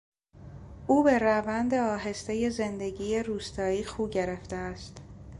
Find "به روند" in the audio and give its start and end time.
1.03-1.73